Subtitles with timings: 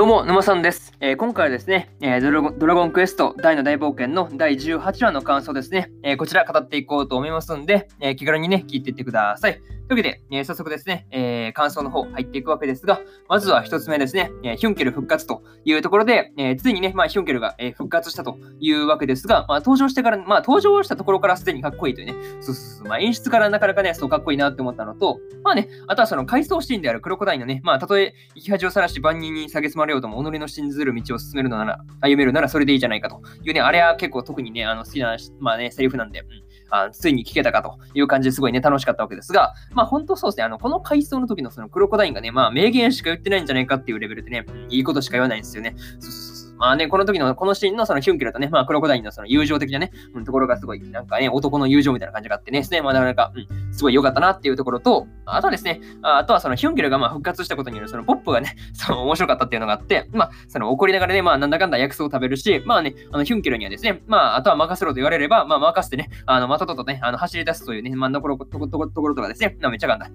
[0.00, 0.94] どうも、沼さんです。
[1.00, 9.60] えー、今回はですね、えードラゴン、ドラゴンクエスト大の大冒険の第18話の感想ですね、えー、こちら語っていこうと思いますんで、え気軽にね、聞いていってください。
[9.90, 36.26] というわけで、え早速ですね、え感想の方入っていくわけですが、まずは一つ目ですね、えヒュンケル復活というところで、えついにね、まあ、ヒュンケルが、え復活したというわけですが、まあ、登場してから、まあ、登場したところからすでにかっこいいというね、そうそうそう、まあ、演出からなかなかね、そうかっこいいなって思ったのと、まあね、あとはその回想シーンであるクロコダインのね、まあ、たとえ生き恥をさらし万人に下げすまれようとも、己の信ずる道を進めるのなら、歩めるならそれでいいじゃないかというね、あれは結構特にね、あの好きな、まあね、セリフなんで、うん、
[36.70, 45.74] あついに聞けたかという感じですごいね、楽しかったわけですが、まあ本当そうですね、あの、この回想の時のそのクロコダインがね、まあ名言しか言ってないんじゃないかっていうレベルでね、いいことしか言わないんですよね。
[45.98, 70.10] そうそうそうまあね、この時の、このシーンのそのヒュンケルとね、まあクロコダインのその友情的なね、うん、ところがすごい、なんかね、男の友情みたいな感じがあってね、ですね、まあなかなか、うん、すごい良かったなっていうところと、あとはですね、あとはそのヒュンケルがまあ復活したことによるそのポップがね、 その面白かったっていうのがあって、まあ、その怒りながらね、まあなんだかんだ薬草を食べるし、まあね、あのヒュンケルにはですね、まああとは任せろと言われれば、まあ任せてね、あの、またととね、あの走り出すというね、まあところ、ところ、ところとかですね、めっちゃがんだ。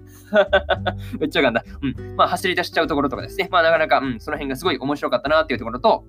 [1.18, 1.64] めっちゃが んだ。
[1.82, 2.16] うん。
[2.16, 6.04] まあ走り出しちゃうところとかですね、まあなかなか、うん、その辺がすごい面白かったなっていうところと、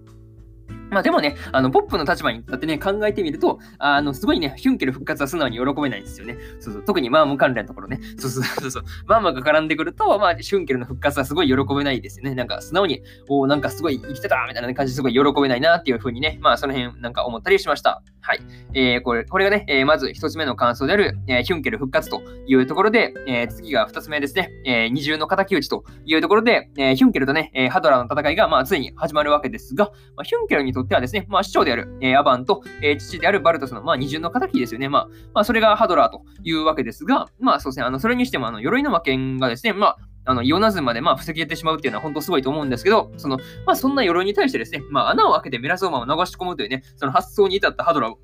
[0.89, 6.37] まあでもね、あの、ポップの立場に立ってね、考えてみると、あの、すごいね、ヒュンケル復活は素直に喜べないんですよね。
[6.59, 7.99] そうそう、特にマーム関連のところね。
[8.17, 8.83] そうそうそうそう。
[9.05, 12.35] マームが絡んでくると、まあ、ヒュンケルの復活はすごい喜べないですよね。
[12.35, 18.01] なんか、素直に、おおなんかすごい生きてたみたいな感じですごい喜べないなっていうふうにね、まあ、その辺なんか思ったりしました。
[18.21, 18.39] はい。
[18.73, 29.85] えー、これ、これがね、えー、まず一つ目の感想である、えー、ヒュンケル復活というところで、えー、次が二つ目ですね、えー、二重の敵討ちというところで、えー、ヒュンケルとね、えー、ハドラーの戦いが、まあ、ついに始まるわけですが、
[30.17, 34.89] まあ、ヒュンケルにとってはですね、まあ、長である、えー、アバンと、えー、父であるバルトスの、まあ、二重の敵ですよね。
[34.89, 48.15] まあ、まあ、それがハドラーというわけですが、まあ、そうですね、あの、それにしても、あの、鎧の魔剣がですね、まあ、あの、イオナズまで、まあ、防げてしまうっていうのは本当すごいと思うんですけど、その、まあ、そんな鎧に対してですね、まあ、穴を開けてメラゾーマを流し込むというね、その発想に至ったハドラー、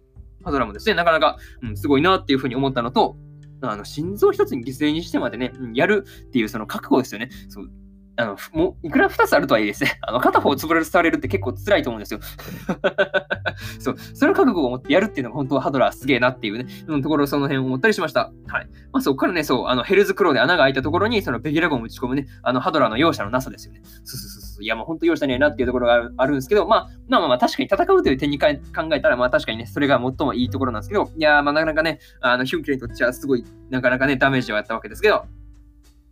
[0.44, 3.16] ハドラもですね、なかなか、うん、すごいなっていうふうに思ったのと、
[3.62, 7.30] あの、心臓一つに犠牲にしてまでね、やるっていうその覚悟ですよね。
[7.48, 7.70] そう
[8.16, 12.20] あの、もう、いくら2つあるとはいえですね、 あの、片方潰れされるって結構辛いと思うんですよ。
[13.80, 18.32] そう、それ覚悟を持ってやるっていうのが本当はハドラーすげえなっていうね、うん、ところその辺を思ったりしました。
[18.48, 18.68] はい。
[18.92, 23.82] まあそこからね、そう、あの、ヘルズクローで穴が開いたところに、そのベギラゴンを打ち込むね、あの、ハドラーの容赦のなさですよね。
[23.84, 24.64] そうそうそうそう。
[24.64, 35.26] いや、もう本当容赦ねえなっていうところがあるんですけど、まあ、まあまあまあ、確かに戦うという点に考えたら、まあ確かにね、それが最もいいところなんですけど、いや、まあなかなかね、あの、ヒュンケルにとってはすごい、なかなかね、ダメージをやったわけですけど、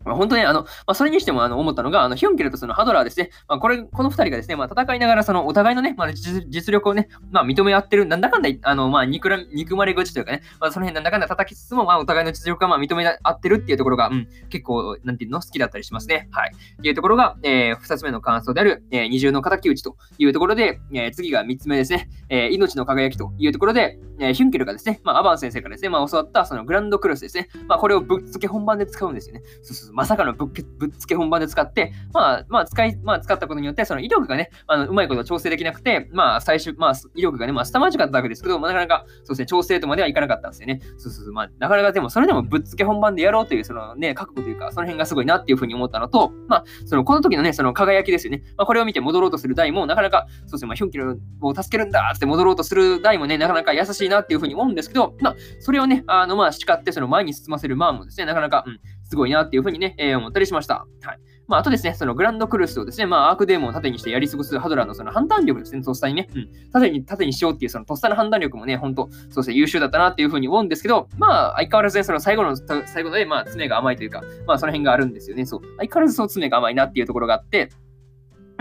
[0.06, 3.30] まあ、本当に、あの、まあ、それにしても、あの、思ったのが、あの、ヒュンケルとそのハドラーですね。
[3.48, 16.28] まあ、これ、この二人がですね、まあ、戦いながら、その、お互いのね、まあ、実力をね、まあ、認め合ってる、なんだかんだ、あの、まあ、憎ら、憎まれ口というかね、まあ、その辺なんだかんだ叩きつつも、まあ、お互いの実力が、まあ、認め合ってるっていうところが、うん、結構、なんていうの、好きだったりしますね。
[16.32, 16.52] はい。
[16.54, 29.42] っていうところが、えー、二つ目の感想である、えー、二重の敵討ちというところで、えー、次が三つ目ですね、えー、命の輝きというところで、えー、ヒュンケルがですね、まあ、アバン先生からですね、まあ、教わった、その、グランドクロスですね、まあ、これをぶっつけ本番で使うんですよね。
[29.62, 40.80] そうそうそう、まさかのぶっけぶっつけ本番で使って、まあ、まあ、使い、まあ、使ったことによって、その威力がね、あのうまいこと調整できなくて、まあ、最終、まあ、威力がね、まあ、凄まじかったわけですけど、まあ、なかなか、そうですね、調整とまではいかなかったんですよね。
[40.98, 48.44] そうそうそう、まあ、なかなかでも、それでもぶっつけ本番でやろうという、そのね、覚悟というか、その辺がすごいなっていうふうに思ったのと、まあ、その、この時のね、その輝きですよね。
[48.58, 58.80] まあ、これを見て戻ろうとする台も、なかなか、そうですね、まあ、ヒョンキルを助けるんだって戻ろうとする台もね、なかなか優しいなっていうふうに思うんですけど、まあ、それをね、あの、まあ、叱って、その前に進ませるマーもですね、なかなか、うん、
[59.12, 60.88] すごいなっていうふうにね、えー、思ったりしました。
[61.02, 61.20] はい。
[61.46, 75.62] まあ、あとですね、そのグランドクルスをですね、まあ、アークデーモンを縦にしてやり過ごすハドラーのその判断力ですね、とっさにね、うん、縦に、縦にしようっていうそのとっさの判断力もね、本当そうですね、優秀だったなっていうふうに思うんですけど、まあ、相変わらずね、その最後の、最後で、まあ、爪が甘いというか、まあ、その辺があるんですよね、そう。
[75.78, 77.70] 相変わらずそう爪が甘いなっていうところがあって、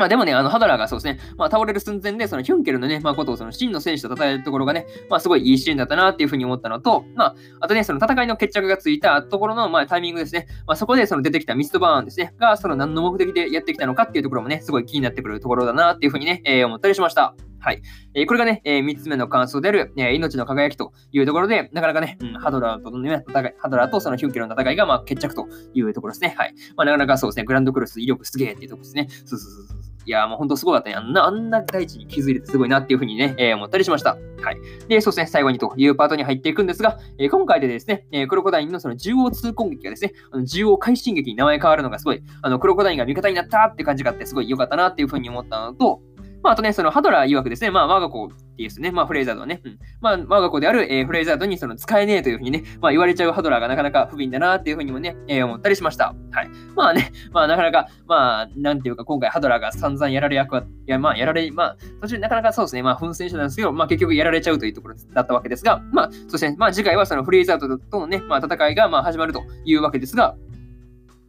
[0.01, 17.35] まあでもね、あの、ハドラーがそうですね、まあ倒れる寸前で、そのヒュンケルのね、まあことをその真の戦士と称えるところがね、まあすごいいいシーンだったなっていうふうに思ったのと、まあ、あとね、その戦いの決着がついたところの、まあタイミングですね、まあそこでその出てきたミストバーンですね、が、その何の目的でやってきたのかっていうところもね、すごい気になってくるところだなっていうふうにね、えー、思ったりしました。
[17.63, 17.83] はい。
[18.15, 26.35] えー、これがね、えー、3つ目の感想である、えー、命の輝きというところで、なかなかね、うん、ハドラーとのね、戦い、ハドラーとそのヒュンケルの戦いが、まあ、決着というところですね。
[26.39, 26.55] はい。
[26.75, 29.09] まあ、なかなかそうですね、グランドクロス威力すげえっていうところですね。
[29.27, 29.90] そうそうそうそう。
[30.07, 30.95] いや、もう本当すごかったね。
[30.97, 34.17] あんな、あんな大地に気づいてすごいなっていうふうにね、えー、思ったりしました。
[34.43, 34.57] はい。
[34.89, 46.01] で、そうですね、最後にというパートに入っていくんですが、えー、今回でですね、えー、クロコダインのその縦横通攻撃がですね、あの縦横快進撃に名前変わるのがすごい、あの、クロコダインが味方になったって感じがあって、すごい良かったなっていうふうに思ったのと、
[46.43, 56.15] まあ、あとね、そのハドラー曰くですね、まあ、我が子っていうですね、まあ、フレイザードはね、うん、まあ、我が子である、えー、フレイザードにその使えねえというふうにね、まあ、言われちゃうハドラーがなかなか不憫だなっていうふうにもね、えー、思ったりしました。
[56.33, 56.49] はい。
[56.75, 70.37] まあね、まあ、なかなか、まあ、なんていうか、今回ハドラーが散々やられ役は、いや、まあ、やられ、まあ、途中なかなかそうですね、まあ、奮戦してたんですけど、まあ、結局やられちゃうというところだったわけですが、まあ、そして、まあ、次回はそのフレイザードとのね、まあ、戦いが、まあ、始まるというわけですが、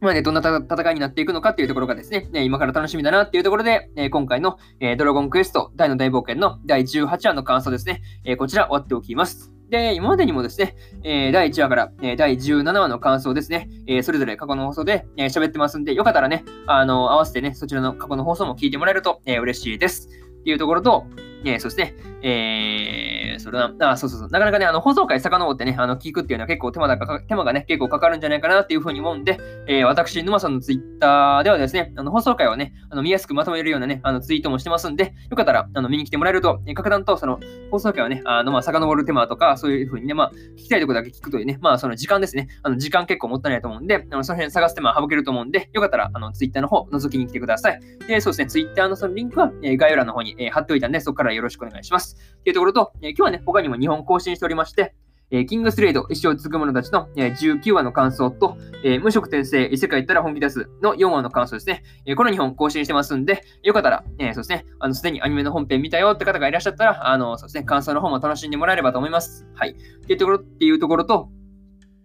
[0.02, 9.52] まあね、どんな戦いになっていくのかっていうところがですね、今から楽しみだなっていうところで、え今回の、えドラゴンクエスト大の大冒険の第18話の感想ですね、えこちら終わっておきます。
[9.70, 20.08] で、今までにもですね、え第1話から、え第17話の感想ですね、えそれぞれ過去の放送で喋、えー、ってますんで、よかったらね、あの、合わせてね、そちらの過去の放送も聞いてもらえると、え嬉しいです。
[20.08, 21.06] っていうところと、
[21.44, 24.28] えそして、えー、それな、あ、そうそうそう。
[24.28, 37.40] なかなかね、あの、放送回遡ってね、あの、聞くっていうのは結構手間だか、手間がね、結構かかるんじゃないかなっていうふうに思うんで、えー、私、沼さんのツイッターではですね、あの、放送回をね、あの、見やすくまとめるようなね、あの、ツイートもしてますんで、よかったら、あの、見に来てもらえると、えー、格段と、その、
[37.70, 47.80] 放送回をね、あの、まあ、遡る手間とか、そういうふうにね、まあ、聞きたいとこだけ聞くというね、まあ、その時間ですね、あの、時間結構もったいないと思うんで、あの、その辺探す手間省けると思うんで、よかったら、あの、ツイッターの方、覗きに来てください。
[48.06, 52.16] で、そうですね、ツイッターのそのリンクは、えー、概要欄の方に、えー、貼っておいたんで、そこからよろしくお願いします。
[52.40, 54.94] っていうところと、えー、今日はね、ね他にも2本更新しておりまして、
[55.32, 61.82] えー、キングスレイド、一生続く者たちの、え、19話の感想と、え、無色転生、異世界行ったら本気出すの4話の感想ですね。
[62.04, 69.46] えこの2本更新してますんで、よかったら、えそうですね、あの、すでにアニメの本編見たよって方がいらっしゃったら、あの、そうですね、感想の方も楽しんでもらえればと思います。
[69.54, 69.70] はい。
[69.70, 69.74] っ
[70.06, 71.30] ていうところ、っていうところと、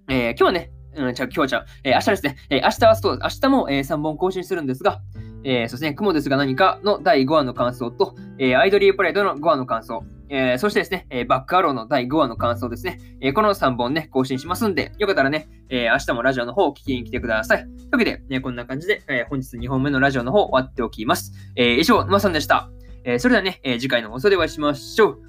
[0.10, 5.02] え今日はね、うん、じゃあ今日はじゃあ、え明日ですね、え明日はそう、明日も、え3本更新するんですが、
[5.44, 17.64] えー、そしてね、雲ですが何かの第5話の感想と、えー、アイドリープレイドの5話の感想、えー、そしてですね、えー、バックアローの第5話の感想ですね、えー、この3本ね、更新しますんで、よかったらね、えー、明日もラジオの方を聞きに来てください。
[17.64, 21.32] というわけで、ね、こんな感じで、えー、本日2本目のラジオの方終わっておきます。
[21.56, 22.70] えー、以上、沼さんでした。
[23.04, 25.20] えー、それではね、えー、次回の放送でお会いしましょう。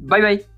[0.00, 0.57] バイバイ。